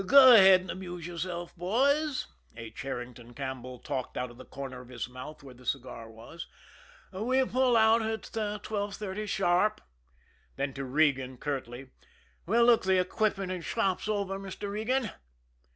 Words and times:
"Go 0.07 0.33
ahead 0.33 0.61
and 0.61 0.71
amuse 0.71 1.05
yourselves, 1.05 1.53
boys." 1.53 2.25
H. 2.57 2.81
Herrington 2.81 3.35
Campbell 3.35 3.77
talked 3.77 4.17
out 4.17 4.31
of 4.31 4.37
the 4.37 4.45
corner 4.45 4.81
of 4.81 4.89
his 4.89 5.07
mouth 5.07 5.43
where 5.43 5.53
the 5.53 5.63
cigar 5.63 6.09
was. 6.09 6.47
"We 7.13 7.45
pull 7.45 7.77
out 7.77 8.01
at 8.01 8.63
twelve 8.63 8.95
thirty 8.95 9.27
sharp." 9.27 9.79
Then 10.55 10.73
to 10.73 10.85
Regan, 10.85 11.37
curtly: 11.37 11.91
"We'll 12.47 12.65
look 12.65 12.83
the 12.85 12.99
equipment 12.99 13.51
and 13.51 13.63
shops 13.63 14.07
over, 14.07 14.39
Mr. 14.39 14.71
Regan." 14.71 15.11